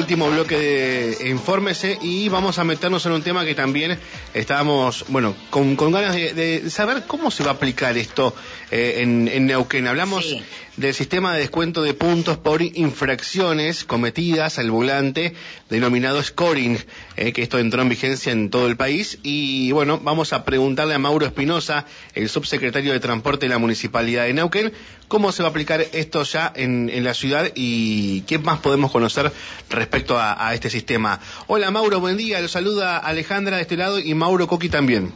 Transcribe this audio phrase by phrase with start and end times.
[0.00, 3.98] último bloque de Infórmese y vamos a meternos en un tema que también
[4.32, 8.34] estábamos, bueno, con, ganas de, saber cómo se va a aplicar esto
[8.70, 9.86] eh, en, Neuquén.
[9.86, 10.36] Hablamos
[10.78, 15.34] del sistema de descuento de puntos por infracciones cometidas al volante,
[15.68, 16.78] denominado scoring,
[17.16, 19.18] eh, que esto entró en vigencia en todo el país.
[19.22, 24.24] Y bueno, vamos a preguntarle a Mauro Espinosa, el subsecretario de Transporte de la Municipalidad
[24.24, 24.72] de Neuquén,
[25.08, 29.32] cómo se va a aplicar esto ya en, la ciudad y qué más podemos conocer
[29.68, 31.18] respecto a, este sistema.
[31.46, 32.40] Hola Mauro, buen día.
[32.40, 35.12] Lo saluda Alejandra de este lado y Mauro Coqui también.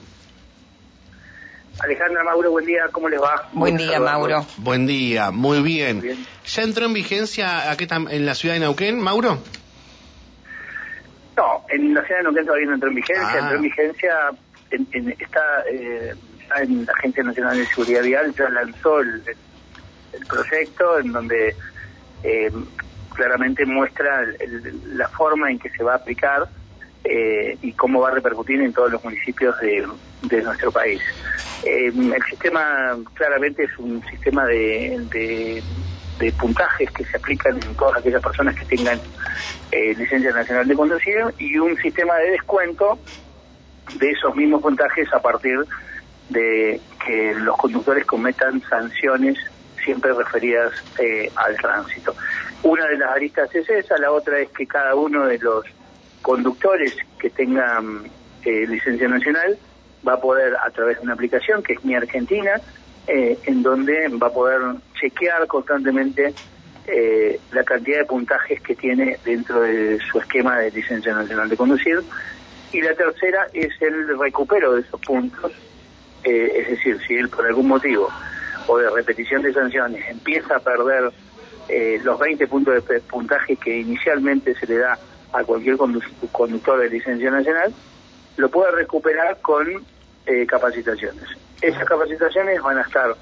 [1.80, 3.48] Alejandra, Mauro, buen día, ¿cómo les va?
[3.52, 4.46] Buen día, Mauro.
[4.58, 6.24] Buen día, muy bien.
[6.46, 9.38] ¿Ya entró en vigencia aquí en la ciudad de Neuquén, Mauro?
[11.36, 13.38] No, en la ciudad de Neuquén todavía no entró en vigencia, ah.
[13.38, 14.14] entró en vigencia,
[14.70, 16.14] está, eh,
[16.60, 19.22] en la Agencia Nacional de Seguridad Vial, ya lanzó el,
[20.28, 21.56] proyecto en donde
[22.22, 22.52] eh,
[23.14, 24.26] claramente muestra
[24.88, 26.48] la forma en que se va a aplicar
[27.04, 29.86] eh, y cómo va a repercutir en todos los municipios de,
[30.42, 31.02] nuestro país.
[31.62, 35.62] Eh, el sistema claramente es un sistema de,
[36.38, 38.98] puntajes que se aplican en todas aquellas personas que tengan
[39.70, 42.98] eh, licencia nacional de conducir y un sistema de descuento
[43.96, 45.58] de esos mismos puntajes a partir
[46.30, 49.36] de que los conductores cometan sanciones
[49.84, 50.72] siempre referidas
[51.36, 52.14] al tránsito.
[52.64, 55.66] Una de las aristas es esa, la otra es que cada uno de los
[56.22, 58.04] conductores que tengan
[58.42, 59.58] eh, licencia nacional
[60.06, 62.52] va a poder a través de una aplicación que es Mi Argentina,
[63.06, 64.60] eh, en donde va a poder
[64.98, 66.32] chequear constantemente
[66.86, 71.58] eh, la cantidad de puntajes que tiene dentro de su esquema de licencia nacional de
[71.58, 72.02] conducir.
[72.72, 75.52] Y la tercera es el recupero de esos puntos,
[76.24, 78.08] es decir, si él por algún motivo
[78.66, 81.12] o de repetición de sanciones empieza a perder
[82.02, 84.98] los 20 puntos de puntaje que inicialmente se le da
[85.32, 87.72] a cualquier conductor de licencia nacional,
[88.36, 89.66] lo puede recuperar con
[90.26, 91.24] eh, capacitaciones.
[91.60, 93.14] Esas capacitaciones van a estar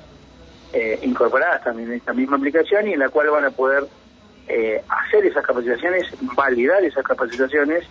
[0.72, 3.84] eh, incorporadas también en esta misma aplicación y en la cual van a poder
[4.48, 7.84] eh, hacer esas capacitaciones, validar esas capacitaciones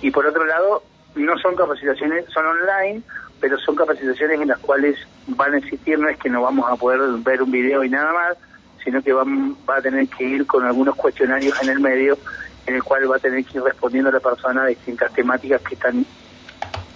[0.00, 0.82] y por otro lado
[1.14, 3.02] no son capacitaciones, son online,
[3.40, 4.96] pero son capacitaciones en las cuales
[5.28, 8.12] van a existir, no es que no vamos a poder ver un video y nada
[8.12, 8.36] más,
[8.84, 12.18] sino que van, va a tener que ir con algunos cuestionarios en el medio
[12.66, 15.60] en el cual va a tener que ir respondiendo a la persona a distintas temáticas
[15.62, 16.04] que están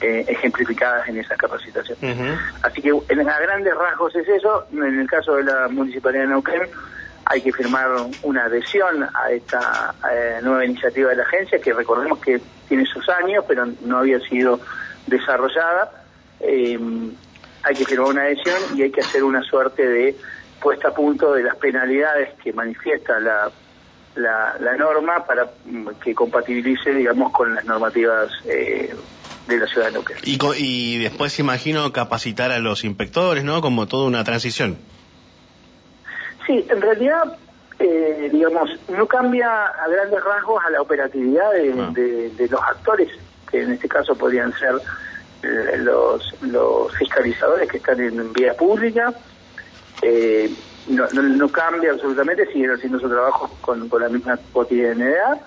[0.00, 1.98] eh, ejemplificadas en esa capacitación.
[2.62, 4.66] Así que en a grandes rasgos es eso.
[4.72, 6.62] En el caso de la Municipalidad de Neuquén
[7.24, 7.88] hay que firmar
[8.22, 13.06] una adhesión a esta eh, nueva iniciativa de la agencia, que recordemos que tiene sus
[13.08, 14.60] años, pero no había sido
[15.06, 15.90] desarrollada.
[16.40, 16.78] Eh,
[17.64, 20.16] hay que firmar una adhesión y hay que hacer una suerte de
[20.60, 23.50] puesta a punto de las penalidades que manifiesta la
[24.18, 28.94] la, norma para mm, que compatibilice, digamos, con las normativas eh,
[29.46, 30.16] de la ciudad de Neuquén.
[30.24, 33.60] Y, y después, imagino, capacitar a los inspectores, ¿no?
[33.60, 34.78] Como toda una transición.
[36.46, 37.36] Sí, en realidad,
[37.78, 42.46] eh, digamos, no cambia a grandes rasgos a la operatividad de, ah.
[42.50, 43.08] los actores,
[43.50, 44.74] que en este caso podrían ser
[45.42, 49.12] eh, los, los fiscalizadores que están en vía pública,
[50.02, 50.50] eh,
[50.88, 55.40] no, no, cambia absolutamente, siguen haciendo su trabajo con, la misma cotidianidad.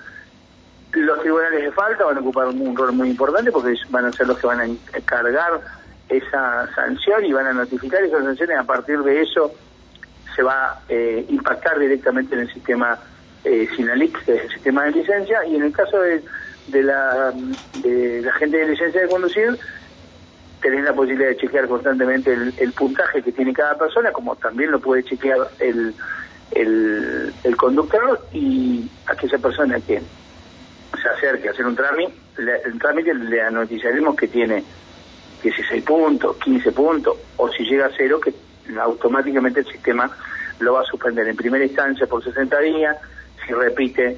[0.93, 4.27] Los tribunales de falta van a ocupar un, rol muy importante porque van a ser
[4.27, 5.61] los que van a encargar
[6.09, 8.57] esa sanción y van a notificar esas sanciones.
[8.57, 9.53] A partir de eso
[10.35, 12.99] se va a eh, impactar directamente en el sistema
[13.43, 16.21] eh, SINALIC, que es el sistema de licencia, y en el caso de,
[16.67, 17.33] de, la,
[17.81, 19.57] de la gente de licencia de conducir,
[20.61, 24.79] tener la posibilidad de chequear constantemente el, puntaje que tiene cada persona, como también lo
[24.79, 25.93] puede chequear el,
[26.51, 30.01] el, conductor y aquella persona que
[31.01, 32.13] se acerque a hacer un trámite,
[32.65, 34.63] el trámite le anunciaremos que tiene
[35.43, 38.33] 16 puntos, 15 puntos, o si llega a cero, que
[38.79, 40.09] automáticamente el sistema
[40.59, 42.97] lo va a suspender en primera instancia por 60 días,
[43.45, 44.17] si repite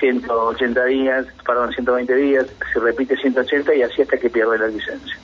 [0.00, 5.16] 180 días, perdón, 120 días, si repite 180 y así hasta que pierde la licencia.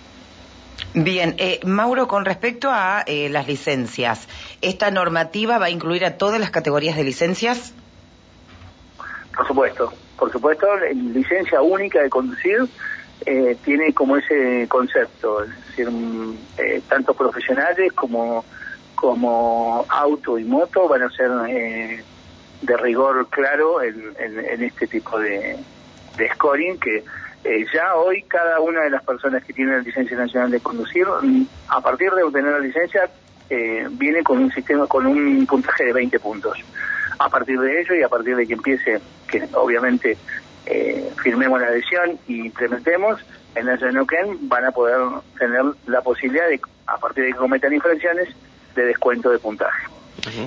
[0.95, 4.29] Bien, eh, Mauro, con respecto a eh, las licencias,
[4.63, 7.75] ¿esta normativa va a incluir a todas las categorías de licencias?
[9.35, 12.59] Por supuesto, por supuesto, licencia única de conducir
[13.27, 16.37] eh, tiene como ese concepto, es decir, mm,
[16.89, 18.45] tanto profesionales como,
[18.95, 21.29] como auto y moto van a ser
[22.63, 25.57] de rigor claro en, este tipo de,
[26.17, 27.03] de scoring que
[27.45, 31.07] eh, ya hoy cada una de las personas que tiene la licencia nacional de conducir,
[31.69, 33.09] a partir de obtener la licencia,
[33.51, 36.59] eh, viene con un sistema, con un puntaje de 20 puntos.
[37.19, 40.17] A partir de ello y a partir de que empiece, que obviamente
[40.67, 43.21] eh, firmemos la adhesión y implementemos,
[43.55, 44.99] en la Neuquén van a poder
[45.39, 48.29] tener la posibilidad de, a partir de que cometan infracciones,
[48.75, 49.87] de descuento de puntaje.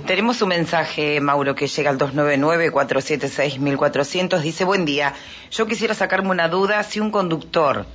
[0.06, 4.40] Tenemos un mensaje, Mauro, que llega al 299-476-1400.
[4.40, 5.14] Dice, buen día,
[5.52, 7.86] yo quisiera sacarme una duda si un conductor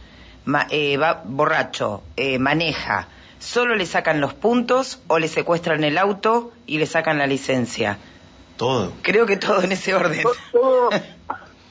[0.70, 3.08] eh, va borracho, eh, maneja,
[3.38, 7.98] ¿solo le sacan los puntos o le secuestran el auto y le sacan la licencia?
[8.56, 8.92] Todo.
[9.02, 10.24] Creo que todo en ese orden.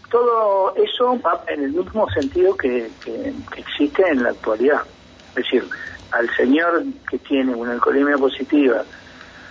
[0.10, 2.92] Todo, eso va en el mismo sentido que,
[3.56, 4.82] existe en la actualidad.
[5.30, 5.66] Es decir,
[6.12, 8.84] al señor que tiene una alcoholemia positiva,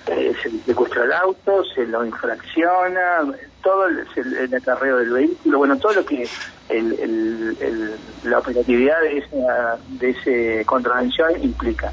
[0.07, 3.33] eh, se secuestra el auto, se lo infracciona,
[3.63, 6.27] todo el, el, acarreo del vehículo, bueno, todo lo que
[6.69, 11.93] el, la operatividad de, esa, de ese contravención implica.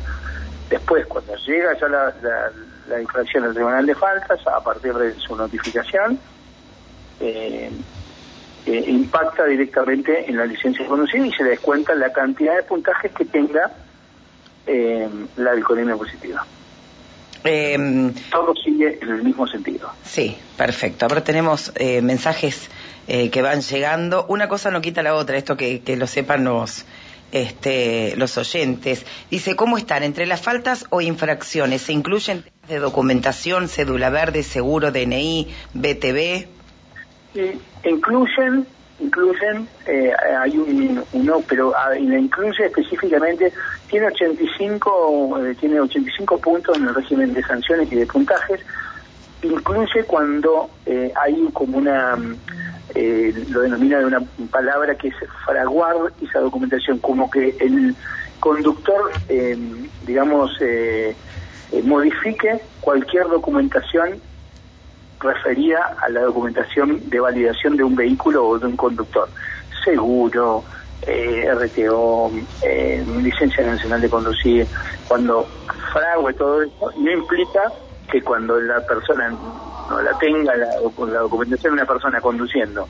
[0.70, 2.14] Después, cuando llega ya la,
[2.88, 6.20] la, infracción al Tribunal de Faltas, a partir de su notificación,
[7.20, 7.70] eh,
[8.66, 13.12] eh, impacta directamente en la licencia de conducir y se descuenta la cantidad de puntajes
[13.14, 13.72] que tenga
[14.66, 16.46] eh, la alcoholemia positiva.
[17.48, 19.90] Eh, Todo sigue en el mismo sentido.
[20.04, 21.06] Sí, perfecto.
[21.06, 22.70] Ahora tenemos eh, mensajes
[23.08, 24.26] eh, que van llegando.
[24.28, 26.86] Una cosa no quita la otra, esto que, que lo sepan los,
[27.32, 29.06] este, los oyentes.
[29.32, 30.04] Dice, ¿cómo están?
[30.04, 36.48] ¿Entre las faltas o infracciones se incluyen temas de documentación, cédula verde, seguro, DNI, BTV?
[37.34, 38.68] Sí, incluyen
[39.00, 40.12] incluyen, eh,
[40.42, 43.54] hay un, no, pero ah, incluye específicamente,
[43.90, 48.60] tiene 85, eh, tiene 85 puntos en el régimen de sanciones y de puntajes,
[49.44, 54.22] incluye cuando eh, hay como una, lo denomina de una
[54.52, 55.16] palabra que es
[55.46, 57.96] fraguar esa documentación, como que el
[58.40, 59.14] conductor,
[60.06, 60.52] digamos,
[61.84, 64.20] modifique cualquier documentación
[65.20, 69.30] refería a la documentación de validación de un vehículo o de un conductor.
[69.84, 70.64] Seguro,
[71.02, 72.32] eh, RTO,
[72.64, 74.68] eh, licencia nacional de conducir,
[75.08, 75.48] cuando
[75.94, 77.62] frague todo eso, no implica
[78.12, 82.88] que cuando la persona no la tenga, la, la documentación de una persona conduciendo,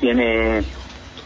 [0.00, 0.62] tiene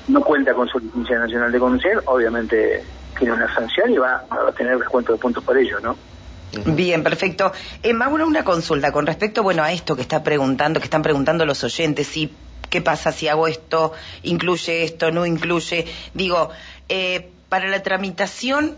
[0.08, 2.84] no cuenta con su licencia nacional de conducir, obviamente
[3.18, 5.96] tiene una sanción y va a tener descuento de puntos por ello, ¿no?
[6.66, 7.52] Bien, perfecto.
[7.82, 11.46] Eh, Mauro, una consulta con respecto, bueno, a esto que está preguntando, que están preguntando
[11.46, 12.30] los oyentes, si
[12.68, 15.86] qué pasa si hago esto, incluye esto, no incluye.
[16.14, 16.50] Digo,
[16.88, 18.76] eh, para la tramitación,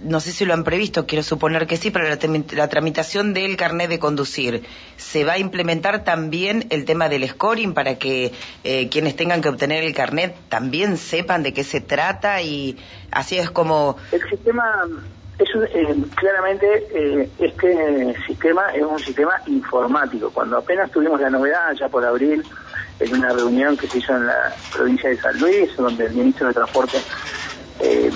[0.00, 3.90] no sé si lo han previsto, quiero suponer que sí, para la, tramitación del carnet
[3.90, 4.64] de conducir,
[4.96, 8.32] ¿se va a implementar también el tema del scoring para que
[8.64, 12.78] eh, quienes tengan que obtener el carnet también sepan de qué se trata y
[13.10, 13.96] así es como...
[14.12, 14.86] El sistema
[15.38, 20.30] es eh, claramente eh, este sistema es un sistema informático.
[20.30, 22.44] Cuando apenas tuvimos la novedad, ya por abril,
[22.98, 26.48] en una reunión que se hizo en la provincia de San Luis, donde el ministro
[26.48, 26.98] de Transporte
[27.80, 28.10] eh,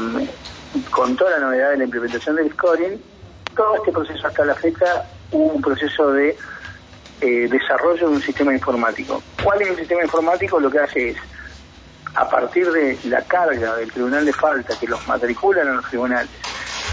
[0.91, 3.01] contó la novedad de la implementación del scoring,
[3.55, 6.37] todo este proceso hasta la fecha hubo un proceso de
[7.21, 9.23] eh, desarrollo de un sistema informático.
[9.43, 10.59] ¿Cuál es el sistema informático?
[10.59, 11.17] Lo que hace es,
[12.15, 16.31] a partir de la carga del Tribunal de Falta que los matriculan en los tribunales,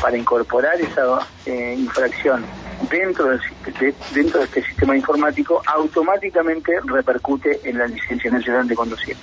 [0.01, 2.45] para incorporar esa eh, infracción
[2.89, 3.39] dentro, del,
[3.79, 9.15] de, dentro de este sistema informático, automáticamente repercute en la licencia nacional de conducir.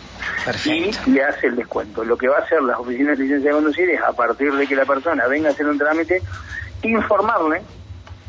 [0.65, 2.05] Y le hace el descuento.
[2.05, 4.67] Lo que va a hacer las oficinas de licencia de conducir es, a partir de
[4.67, 6.23] que la persona venga a hacer un trámite,
[6.83, 7.63] informarle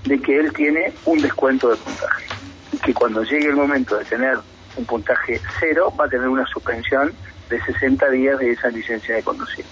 [0.06, 2.26] de que él tiene un descuento de puntaje.
[2.72, 4.38] Y que cuando llegue el momento de tener
[4.78, 7.14] un puntaje cero, va a tener una suspensión
[7.50, 9.66] de 60 días de esa licencia de conducir.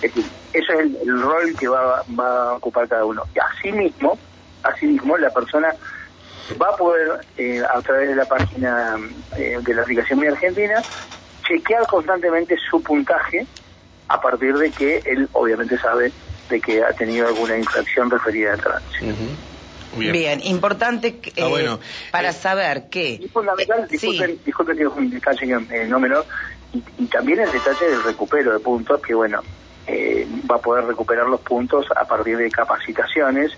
[0.00, 3.24] Es decir, eso es el, rol que va, a ocupar cada uno.
[3.34, 4.18] Y asimismo,
[4.62, 5.74] asimismo la persona
[6.60, 8.96] va a poder, eh, a través de la página
[9.36, 10.80] eh, de la aplicación Mi Argentina,
[11.46, 13.46] chequear constantemente su puntaje
[14.06, 16.12] a partir de que él obviamente sabe
[16.48, 19.14] de que ha tenido alguna infracción referida al tránsito.
[19.96, 20.40] Bien.
[20.44, 21.78] importante ah, eh,
[22.12, 23.14] para saber que...
[23.14, 25.46] Es fundamental, disculpen, disculpen que es un detalle
[25.88, 26.24] no menor,
[26.72, 29.42] y, y, también el detalle del recupero de puntos, que bueno,
[29.88, 33.52] eh, va a poder recuperar los puntos a partir de capacitaciones.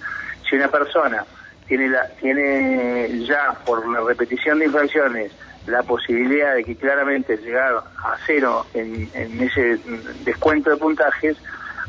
[0.49, 1.25] Si una persona
[1.67, 5.33] tiene, la, tiene ya por la repetición de infracciones
[5.67, 9.09] la posibilidad de que claramente llegar a cero en,
[9.41, 9.79] ese
[10.25, 11.37] descuento de puntajes,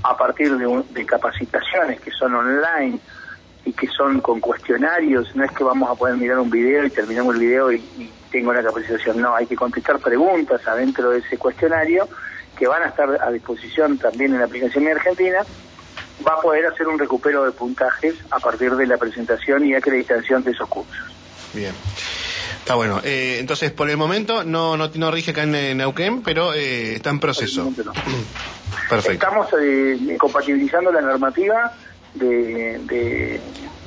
[0.03, 2.99] a partir de, de capacitaciones que son online
[3.63, 6.89] y que son con cuestionarios, no es que vamos a poder mirar un video y
[6.89, 11.19] terminamos el video y, y tengo la capacitación, no, hay que contestar preguntas adentro de
[11.19, 12.07] ese cuestionario
[12.61, 15.39] que van a estar a disposición también en la aplicación Mi Argentina,
[16.27, 20.43] va a poder hacer un recupero de puntajes a partir de la presentación y acreditación
[20.43, 20.95] de esos cursos.
[21.55, 21.73] Bien.
[22.59, 23.01] Está bueno.
[23.03, 27.09] Eh, entonces, por el momento no, no, no rige acá en Neuquén, pero eh, está
[27.09, 27.73] en proceso.
[28.89, 29.11] Perfecto.
[29.11, 31.73] Estamos eh, compatibilizando la normativa
[32.13, 33.41] de,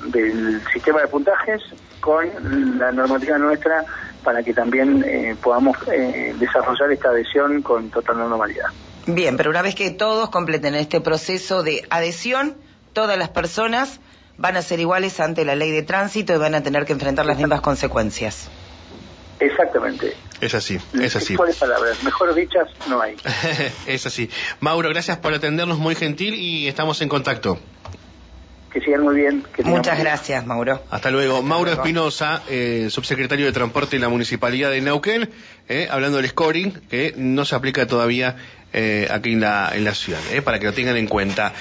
[0.06, 1.62] del sistema de puntajes
[2.00, 2.28] con
[2.76, 3.84] la normativa nuestra
[4.24, 8.66] para que también eh, podamos eh, desarrollar esta adhesión con total normalidad.
[9.06, 12.56] Bien, pero una vez que todos completen este proceso de adhesión,
[12.92, 14.00] todas las personas
[14.38, 17.26] van a ser iguales ante la ley de tránsito y van a tener que enfrentar
[17.26, 18.48] las mismas consecuencias.
[19.40, 20.14] Exactamente.
[20.40, 21.36] Es así, es así.
[21.36, 22.02] ¿Cuáles palabras?
[22.02, 23.16] Mejor dichas no hay.
[23.86, 24.30] es así.
[24.60, 27.58] Mauro, gracias por atendernos, muy gentil y estamos en contacto.
[28.74, 29.44] Que sigan muy bien.
[29.62, 30.82] Muchas gracias, Mauro.
[30.90, 31.42] Hasta luego.
[31.42, 35.30] Mauro Espinosa, eh, subsecretario de Transporte en la Municipalidad de Neuquén,
[35.68, 38.34] eh, hablando del scoring, que no se aplica todavía
[38.72, 41.52] eh, aquí en la, en la ciudad, para que lo tengan en cuenta.